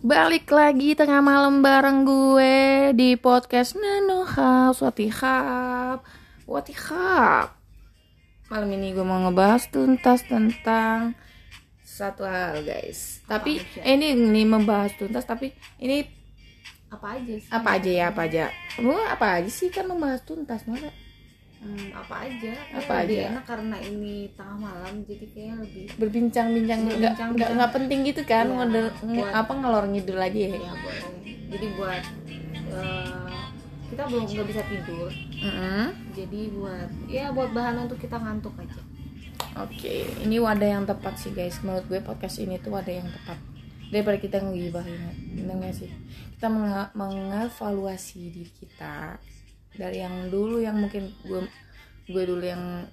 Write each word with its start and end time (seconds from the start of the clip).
Balik 0.00 0.48
lagi 0.48 0.96
tengah 0.96 1.20
malam 1.20 1.60
bareng 1.60 2.08
gue 2.08 2.56
di 2.96 3.20
podcast 3.20 3.76
Nano 3.76 4.24
House 4.24 4.80
Watihab 4.80 6.00
Watihab 6.48 7.52
Malam 8.48 8.68
ini 8.74 8.96
gue 8.96 9.04
mau 9.04 9.20
ngebahas 9.28 9.68
tuntas 9.68 10.24
tentang 10.24 11.14
satu 11.84 12.24
hal 12.24 12.64
guys. 12.64 13.20
Tapi 13.28 13.62
eh, 13.78 13.94
ini 13.94 14.16
ini 14.16 14.42
membahas 14.42 14.96
tuntas 14.96 15.22
tapi 15.22 15.54
ini 15.78 16.02
apa 16.90 17.14
aja 17.14 17.34
sih? 17.38 17.50
apa 17.52 17.68
aja 17.78 17.90
ya 17.92 18.04
apa 18.10 18.20
aja? 18.26 18.44
Kamu 18.74 18.90
apa 19.06 19.26
aja 19.38 19.50
sih 19.52 19.70
kan 19.70 19.86
membahas 19.86 20.24
tuntas 20.26 20.66
masa 20.66 20.90
Hmm, 21.60 21.92
apa 21.92 22.24
aja 22.24 22.56
Apa 22.72 22.80
Kayak 22.80 23.00
lebih 23.04 23.16
aja? 23.16 23.28
enak 23.30 23.44
karena 23.44 23.76
ini 23.78 24.14
tengah 24.32 24.56
malam 24.58 24.94
jadi 25.04 25.24
kayaknya 25.26 25.56
lebih 25.60 25.84
berbincang-bincang 25.94 26.78
nggak 26.82 27.12
nggak 27.30 27.48
nggak 27.52 27.70
penting 27.70 28.00
gitu 28.02 28.22
kan 28.24 28.48
ngeder, 28.48 28.88
nge- 28.98 29.20
buat- 29.20 29.34
apa 29.36 29.52
ngelor 29.54 29.84
ngidul 29.86 30.16
aja 30.18 30.38
ya 30.40 30.56
ya 30.58 30.72
boleh 30.74 31.04
jadi 31.46 31.66
buat 31.74 32.02
eh, 32.70 33.36
kita 33.86 34.02
belum 34.06 34.24
nggak 34.24 34.46
bisa 34.46 34.62
tidur 34.64 35.10
Mm-mm. 35.36 35.84
jadi 36.10 36.40
buat 36.50 36.88
ya 37.06 37.24
buat 37.28 37.50
bahan 37.50 37.76
untuk 37.82 37.98
kita 37.98 38.16
ngantuk 38.16 38.56
aja 38.56 38.80
Oke, 39.52 39.94
ini 40.20 40.36
wadah 40.38 40.68
yang 40.70 40.84
tepat 40.84 41.16
sih 41.16 41.32
guys. 41.32 41.58
Menurut 41.60 41.82
gue 41.84 41.98
podcast 41.98 42.38
ini 42.38 42.54
tuh 42.56 42.70
wadah 42.70 42.94
yang 42.94 43.08
tepat 43.10 43.34
daripada 43.90 44.14
kita 44.16 44.36
ngegibahin, 44.38 45.00
bener 45.34 45.74
sih? 45.74 45.90
Kita 46.30 46.46
menga- 46.46 46.92
mengevaluasi 46.94 48.30
diri 48.30 48.46
kita 48.48 49.18
dari 49.80 50.04
yang 50.04 50.28
dulu 50.28 50.60
yang 50.60 50.76
mungkin 50.76 51.08
gue 51.24 51.48
gue 52.12 52.22
dulu 52.28 52.44
yang 52.44 52.84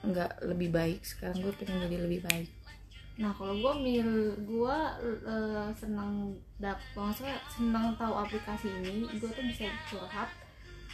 nggak 0.00 0.48
lebih 0.48 0.72
baik. 0.72 1.04
Sekarang 1.04 1.44
gue 1.44 1.52
pengen 1.60 1.84
jadi 1.84 2.00
lebih 2.00 2.24
baik. 2.24 2.48
nah 3.14 3.30
kalau 3.30 3.54
gue 3.54 3.74
mil 3.78 4.10
gue 4.42 4.76
eh, 5.06 5.70
senang 5.78 6.34
dap 6.58 6.82
maksudnya 6.98 7.38
senang 7.46 7.94
tahu 7.94 8.10
aplikasi 8.10 8.66
ini 8.66 9.06
gue 9.22 9.30
tuh 9.30 9.44
bisa 9.46 9.70
curhat 9.86 10.26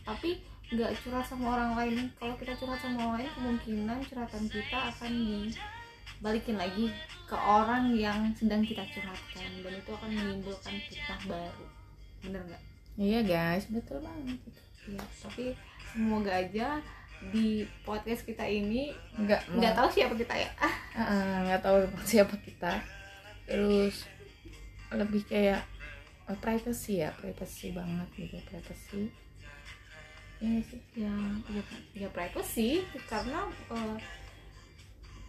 tapi 0.00 0.40
nggak 0.72 0.96
curhat 1.04 1.28
sama 1.28 1.60
orang 1.60 1.72
lain 1.76 2.08
kalau 2.16 2.32
kita 2.40 2.56
curhat 2.56 2.80
sama 2.80 3.04
orang 3.04 3.14
lain 3.20 3.30
kemungkinan 3.36 3.98
curhatan 4.08 4.48
kita 4.48 4.78
akan 4.96 5.12
dibalikin 5.12 6.56
lagi 6.56 6.88
ke 7.28 7.36
orang 7.36 7.92
yang 7.92 8.32
sedang 8.32 8.64
kita 8.64 8.80
curhatkan 8.96 9.50
dan 9.60 9.72
itu 9.76 9.90
akan 9.92 10.10
menimbulkan 10.16 10.74
fitnah 10.88 11.20
baru 11.28 11.66
bener 12.24 12.42
nggak 12.48 12.64
Iya 12.96 13.20
guys, 13.28 13.68
betul 13.68 14.00
banget. 14.00 14.40
Iya, 14.86 15.04
tapi 15.18 15.44
semoga 15.90 16.30
aja 16.30 16.78
di 17.32 17.64
podcast 17.82 18.28
kita 18.28 18.44
ini 18.44 18.92
Nggak 19.16 19.56
nggak 19.56 19.74
tahu 19.74 19.88
siapa 19.90 20.14
kita 20.14 20.34
ya. 20.36 20.50
Nggak 21.46 21.60
tahu 21.64 21.76
siapa 22.06 22.34
kita. 22.38 22.72
Terus 23.46 24.06
lebih 24.94 25.22
kayak 25.26 25.66
oh, 26.30 26.38
privacy 26.38 27.02
ya, 27.02 27.10
privacy 27.18 27.74
banget 27.74 28.08
gitu, 28.14 28.38
privacy. 28.46 29.10
Ini 30.38 30.60
sih. 30.62 30.80
Ya, 30.94 31.14
ya, 31.50 31.62
ya 31.96 32.08
privacy 32.12 32.84
karena 33.10 33.48
eh, 33.72 33.96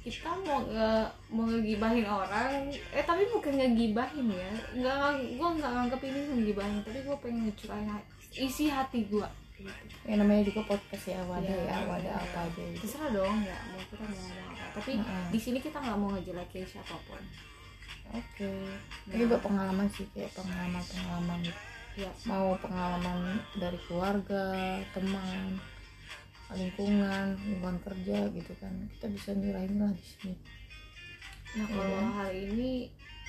kita 0.00 0.32
mau 0.46 0.64
nge, 0.64 0.92
mau 1.28 1.44
ngegibahin 1.44 2.08
orang, 2.08 2.72
eh 2.72 3.04
tapi 3.04 3.28
bukan 3.28 3.52
ngegibahin 3.52 4.32
ya, 4.32 4.52
nggak 4.80 4.96
gue 5.36 5.48
nggak 5.60 5.72
nganggap 5.76 6.00
ini 6.08 6.20
ngegibahin, 6.24 6.80
tapi 6.80 7.04
gue 7.04 7.16
pengen 7.20 7.52
ngecurahin 7.52 8.00
isi 8.32 8.64
hati 8.66 9.04
gue. 9.04 9.28
Gitu. 9.52 9.68
ya 10.02 10.16
namanya 10.16 10.40
juga 10.42 10.64
podcast 10.64 11.04
ya 11.06 11.20
wadah 11.22 11.52
ya 11.52 11.68
Iya, 11.68 11.84
wadah 11.84 12.00
iya. 12.10 12.24
apa 12.24 12.38
aja 12.42 12.62
gitu 12.66 12.80
Terserah 12.80 13.10
dong 13.12 13.36
ya, 13.42 13.58
mau 13.66 13.82
kita 13.82 13.96
mau 14.00 14.16
ngomong 14.16 14.48
apa. 14.50 14.66
Tapi 14.72 14.92
Mm-mm. 14.96 15.24
di 15.28 15.38
sini 15.38 15.58
kita 15.58 15.76
nggak 15.76 15.96
mau 15.96 16.08
ngejelekin 16.10 16.64
siapa 16.66 16.96
pun. 17.02 17.20
oke 18.08 18.52
Nah. 19.04 19.12
ini 19.12 19.22
buat 19.24 19.38
pengalaman 19.40 19.86
sih 19.86 20.08
kayak 20.10 20.32
pengalaman 20.32 20.80
pengalaman 20.82 21.38
gitu 21.40 21.60
Ya, 21.92 22.08
mau 22.24 22.54
pengalaman 22.56 23.18
dari 23.52 23.76
keluarga 23.84 24.44
teman 24.90 25.58
lingkungan 26.50 27.36
lingkungan 27.36 27.78
kerja 27.80 28.16
gitu 28.28 28.52
kan 28.56 28.72
kita 28.90 29.06
bisa 29.08 29.30
nyurahin 29.32 29.76
lah 29.76 29.92
di 29.92 30.02
sini 30.02 30.34
Nah 31.52 31.66
kalau 31.66 31.84
Iya. 31.84 32.10
hari 32.16 32.40
ini 32.48 32.70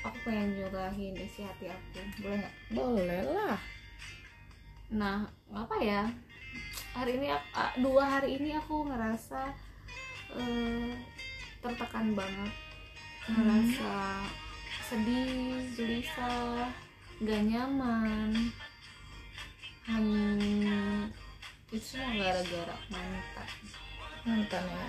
aku 0.00 0.16
pengen 0.22 0.48
nyurahin 0.54 1.14
isi 1.16 1.40
hati 1.40 1.66
aku, 1.66 1.98
boleh 2.20 2.38
nggak? 2.38 2.54
boleh 2.70 3.20
lah 3.26 3.56
Nah 4.92 5.24
apa 5.48 5.76
ya? 5.80 6.04
Hari 6.92 7.16
ini 7.16 7.32
dua 7.80 8.04
hari 8.04 8.36
ini 8.36 8.52
aku 8.52 8.84
ngerasa 8.84 9.48
eh, 10.36 10.92
tertekan 11.64 12.12
banget, 12.12 12.52
ngerasa 13.32 14.20
sedih, 14.84 15.64
gelisah, 15.72 16.68
gak 17.24 17.42
nyaman. 17.48 18.52
Hmm, 19.88 21.08
itu 21.72 21.96
semua 21.96 22.12
gara-gara 22.12 22.76
mantan. 22.92 23.48
mantan 24.22 24.62
ya 24.62 24.88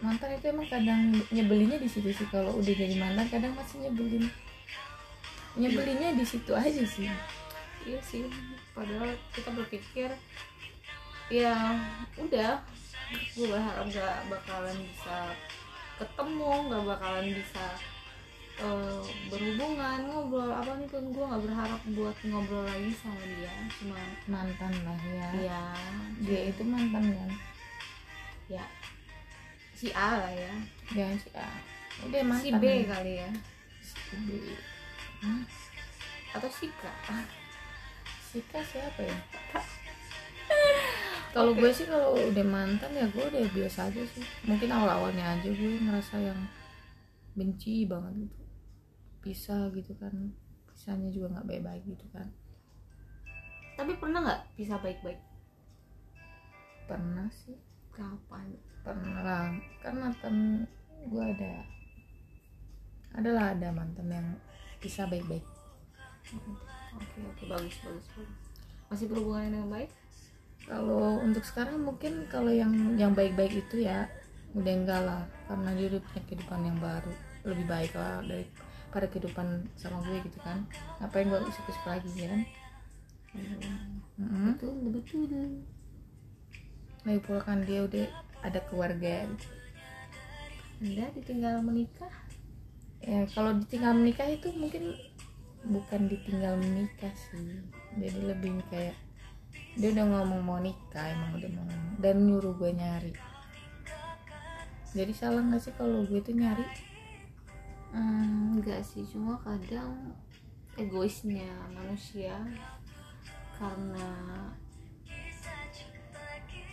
mantan 0.00 0.32
itu 0.32 0.46
emang 0.48 0.68
kadang 0.72 1.12
nyebelinnya 1.28 1.76
di 1.76 1.84
situ 1.84 2.08
sih 2.08 2.24
kalau 2.32 2.56
udah 2.56 2.72
jadi 2.72 2.96
mantan 2.96 3.28
kadang 3.28 3.52
masih 3.52 3.84
nyebelin 3.84 4.24
nyebelinnya 5.60 6.16
di 6.16 6.24
situ 6.24 6.56
aja 6.56 6.80
sih 6.88 7.04
Iya 7.80 8.00
sih, 8.04 8.28
padahal 8.76 9.16
kita 9.32 9.50
berpikir 9.56 10.10
ya 11.32 11.54
udah, 12.20 12.60
gue 13.32 13.46
berharap 13.48 13.86
gak 13.88 14.16
bakalan 14.28 14.76
bisa 14.84 15.32
ketemu, 15.96 16.52
gak 16.68 16.84
bakalan 16.84 17.26
bisa 17.32 17.66
eh, 18.60 19.00
berhubungan 19.32 19.98
ngobrol 20.04 20.52
apa 20.52 20.76
nih 20.76 20.88
kan 20.92 21.04
gue 21.08 21.24
nggak 21.24 21.44
berharap 21.48 21.80
buat 21.96 22.16
ngobrol 22.28 22.64
lagi 22.68 22.92
sama 23.00 23.24
dia, 23.24 23.54
cuma 23.80 24.00
mantan 24.28 24.72
lah 24.84 25.00
ya. 25.08 25.28
Ya 25.40 25.64
dia 26.20 26.40
itu 26.52 26.62
mantan 26.66 27.04
kan? 27.16 27.30
Ya. 28.52 28.64
Si 29.72 29.88
A 29.96 30.20
lah 30.20 30.32
ya, 30.36 30.54
dia 30.92 31.08
si 31.16 31.32
A. 31.32 31.48
Udah 32.04 32.22
mantan 32.28 32.44
si 32.44 32.48
B 32.52 32.64
nih. 32.68 32.84
kali 32.84 33.12
ya, 33.24 33.30
si 33.80 34.16
B. 34.28 34.28
Hah? 35.24 35.40
atau 36.30 36.50
si 36.50 36.70
K. 36.70 36.82
Sika 38.30 38.62
siapa 38.62 39.02
ya? 39.02 39.18
Kalau 41.34 41.54
gue 41.54 41.70
sih 41.70 41.86
kalau 41.86 42.18
udah 42.18 42.46
mantan 42.46 42.90
ya 42.90 43.06
gue 43.06 43.22
udah 43.22 43.42
biasa 43.54 43.86
aja 43.86 44.02
sih. 44.02 44.22
Mungkin 44.46 44.66
awal 44.70 44.90
awalnya 44.90 45.38
aja 45.38 45.46
gue 45.46 45.78
ngerasa 45.78 46.18
yang 46.18 46.38
benci 47.38 47.86
banget 47.86 48.26
gitu. 48.26 48.42
Pisah 49.22 49.70
gitu 49.70 49.94
kan. 49.98 50.34
Pisahnya 50.66 51.10
juga 51.14 51.38
nggak 51.38 51.46
baik 51.46 51.62
baik 51.62 51.82
gitu 51.86 52.06
kan. 52.10 52.26
Tapi 53.78 53.94
pernah 53.98 54.26
nggak 54.26 54.42
bisa 54.58 54.74
baik-baik? 54.82 55.22
pernah 56.90 57.30
sih. 57.30 57.54
Kapan? 57.94 58.50
pernah 58.82 59.22
lah. 59.22 59.46
Kan 59.86 59.94
mantan 60.02 60.66
gue 61.06 61.24
ada 61.24 61.62
adalah 63.14 63.54
ada 63.54 63.70
mantan 63.70 64.06
yang 64.10 64.28
bisa 64.78 65.06
baik 65.06 65.26
baik 65.26 65.46
Oke 66.96 67.18
oke 67.22 67.42
bagus 67.46 67.76
bagus 67.84 68.06
bagus. 68.16 68.38
Masih 68.90 69.06
berhubungan 69.06 69.50
dengan 69.52 69.70
baik? 69.70 69.90
kalau 70.70 71.18
untuk 71.24 71.42
sekarang 71.42 71.80
mungkin 71.80 72.28
kalau 72.28 72.52
yang 72.52 72.70
yang 73.00 73.10
baik 73.16 73.34
baik 73.34 73.64
itu 73.64 73.82
ya 73.88 74.06
udah 74.54 74.74
enggak 74.74 75.00
lah 75.02 75.22
karena 75.50 75.70
dia 75.78 75.86
udah 75.94 76.00
punya 76.06 76.22
kehidupan 76.26 76.60
yang 76.66 76.78
baru 76.82 77.12
lebih 77.46 77.66
baik 77.66 77.92
lah 77.98 78.22
dari 78.26 78.46
pada 78.90 79.06
kehidupan 79.06 79.66
sama 79.78 80.02
gue 80.06 80.18
gitu 80.26 80.38
kan 80.42 80.66
ngapain 80.98 81.30
gue 81.30 81.40
usik 81.46 81.64
usik 81.70 81.84
lagi 81.86 82.10
ya 82.14 82.28
kan 82.34 82.42
Mm-mm. 84.18 84.58
Betul 84.58 84.74
betul. 84.90 85.62
lagi 87.06 87.20
pula 87.22 87.40
kan 87.40 87.62
dia 87.62 87.86
udah 87.86 88.10
ada 88.42 88.58
keluarga 88.66 89.22
gitu. 89.30 89.46
Anda 90.82 91.06
ditinggal 91.14 91.62
menikah? 91.62 92.10
ya 93.00 93.24
kalau 93.32 93.56
ditinggal 93.56 93.96
menikah 93.96 94.28
itu 94.28 94.52
mungkin 94.52 94.92
bukan 95.66 96.08
ditinggal 96.08 96.56
menikah 96.56 97.12
sih. 97.12 97.60
Jadi 97.98 98.20
lebih 98.24 98.60
kayak 98.72 98.96
dia 99.74 99.90
udah 99.94 100.06
ngomong 100.06 100.42
mau 100.42 100.58
nikah 100.62 101.10
emang 101.10 101.34
udah 101.36 101.50
mau 101.50 101.64
ngomong 101.66 101.96
dan 101.98 102.16
nyuruh 102.22 102.54
gue 102.54 102.70
nyari. 102.74 103.12
Jadi 104.90 105.12
salah 105.14 105.42
nggak 105.42 105.62
sih 105.62 105.74
kalau 105.78 106.02
gue 106.02 106.20
tuh 106.22 106.34
nyari? 106.34 106.66
Enggak 107.90 108.82
sih, 108.86 109.02
cuma 109.06 109.38
kadang 109.42 110.14
egoisnya 110.78 111.50
manusia. 111.74 112.38
Karena 113.58 114.08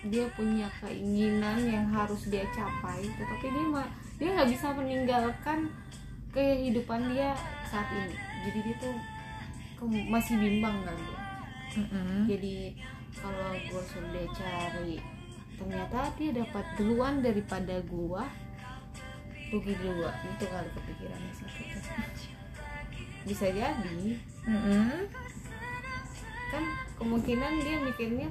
dia 0.08 0.30
punya 0.38 0.70
keinginan 0.78 1.58
yang 1.66 1.90
harus 1.90 2.30
dia 2.30 2.46
capai, 2.54 3.02
tetapi 3.18 3.46
dia 3.50 3.66
ma- 3.66 3.94
dia 4.22 4.30
nggak 4.34 4.50
bisa 4.50 4.72
meninggalkan 4.78 5.74
kehidupan 6.38 7.18
dia 7.18 7.34
saat 7.66 7.90
ini. 7.90 8.14
Jadi 8.46 8.60
dia 8.62 8.76
tuh 8.78 8.94
ke- 9.76 10.06
masih 10.06 10.38
bimbang 10.38 10.86
kan 10.86 10.94
dia. 10.94 11.20
Mm-mm. 11.78 12.30
Jadi 12.30 12.78
kalau 13.18 13.50
gue 13.58 13.84
sudah 13.84 14.26
cari 14.30 15.02
ternyata 15.58 16.14
dia 16.14 16.30
dapat 16.38 16.66
duluan 16.78 17.26
daripada 17.26 17.82
gua 17.90 18.30
rugi 19.50 19.74
dua 19.74 20.14
itu 20.22 20.46
kali 20.46 20.70
kepikirannya 20.70 21.34
satu 21.34 21.62
bisa 23.26 23.48
jadi 23.50 24.00
Mm-mm. 24.46 25.08
kan 26.48 26.64
kemungkinan 26.96 27.54
dia 27.64 27.78
mikirnya 27.82 28.28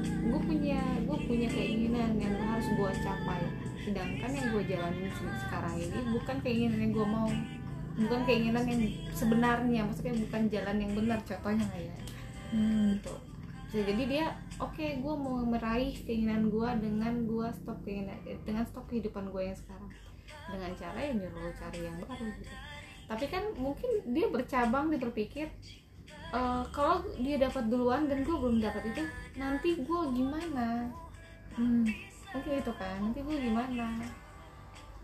gue 0.00 0.40
punya 0.40 0.80
gue 1.04 1.18
punya 1.28 1.48
keinginan 1.50 2.16
yang 2.16 2.34
harus 2.40 2.66
gue 2.72 2.90
capai 3.04 3.42
sedangkan 3.86 4.26
yang 4.28 4.46
gue 4.50 4.62
jalanin 4.66 5.08
se- 5.08 5.38
sekarang 5.40 5.74
ini 5.78 5.98
bukan 6.10 6.36
keinginan 6.42 6.78
yang 6.80 6.92
gue 6.92 7.06
mau. 7.06 7.30
Bukan 7.96 8.20
keinginan 8.26 8.66
yang 8.66 8.82
sebenarnya 9.10 9.80
maksudnya 9.80 10.14
bukan 10.20 10.42
jalan 10.50 10.76
yang 10.76 10.92
benar 10.92 11.18
contohnya 11.22 11.64
kayak 11.70 11.94
Hmm. 12.46 12.94
gitu. 12.94 13.14
Bisa 13.66 13.82
jadi 13.82 14.02
dia 14.04 14.26
oke 14.58 14.78
gue 14.98 15.14
mau 15.16 15.42
meraih 15.42 15.94
keinginan 16.02 16.46
gue 16.46 16.68
dengan 16.78 17.14
gue 17.24 17.46
stop 17.52 17.78
keinginan 17.82 18.14
dengan 18.42 18.62
stop 18.62 18.84
kehidupan 18.86 19.30
gue 19.30 19.42
yang 19.44 19.56
sekarang. 19.56 19.90
Dengan 20.46 20.70
cara 20.74 20.98
yang 21.00 21.16
nyuruh 21.18 21.54
cari 21.54 21.80
yang 21.80 21.96
baru 21.98 22.26
gitu. 22.34 22.54
Tapi 23.06 23.24
kan 23.26 23.42
mungkin 23.54 23.90
dia 24.10 24.26
bercabang 24.26 24.90
dia 24.90 24.98
berpikir 25.00 25.46
eh, 26.28 26.62
kalau 26.68 27.00
dia 27.16 27.38
dapat 27.38 27.66
duluan 27.66 28.06
dan 28.06 28.22
gue 28.22 28.34
belum 28.34 28.58
dapat 28.58 28.82
itu 28.90 29.02
nanti 29.36 29.78
gue 29.78 30.00
gimana? 30.12 30.90
Hmm. 31.54 31.86
Mungkin 32.56 32.64
itu 32.64 32.72
kan. 32.80 32.96
Nanti 33.04 33.20
gue 33.20 33.36
gimana? 33.36 33.86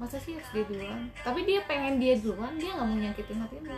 Masa 0.00 0.16
sih 0.16 0.32
harus 0.40 0.48
dia 0.56 0.64
duluan? 0.64 1.00
Tapi 1.20 1.40
dia 1.44 1.60
pengen 1.68 2.00
dia 2.00 2.16
duluan 2.16 2.56
dia 2.56 2.72
nggak 2.72 2.88
mau 2.88 2.96
nyakitin 2.96 3.38
hati 3.44 3.56
lo 3.60 3.76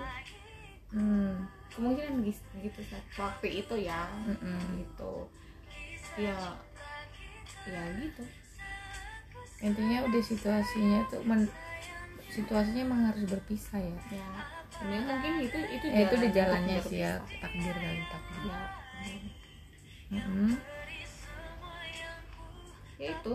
Hmm. 0.95 1.43
kemungkinan 1.75 2.23
gitu, 2.23 2.39
gitu 2.63 2.81
saat 2.87 3.03
waktu 3.19 3.67
itu 3.67 3.75
ya 3.83 4.07
Mm-mm. 4.31 4.79
gitu. 4.79 5.27
Ya 6.15 6.39
ya 7.67 7.83
gitu. 7.99 8.23
Intinya 9.59 10.07
udah 10.07 10.23
situasinya 10.23 11.03
tuh 11.11 11.19
men- 11.27 11.51
situasinya 12.31 12.79
emang 12.87 13.11
harus 13.11 13.27
berpisah 13.27 13.83
ya. 13.83 13.99
Ya 14.07 14.27
ini 14.87 15.03
mungkin 15.03 15.33
itu 15.43 15.59
itu 15.59 15.87
ya 15.91 16.07
itu 16.07 16.15
untuk 16.15 16.31
jalannya 16.31 16.79
sih 16.79 16.99
ya 17.03 17.19
takdir 17.43 17.75
kali 17.75 18.03
takdir. 18.07 18.39
Ya 18.47 18.59
Mm-mm. 20.15 20.55
ya 23.03 23.09
itu 23.19 23.35